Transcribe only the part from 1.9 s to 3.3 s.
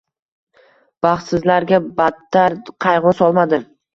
badtar qayg‘u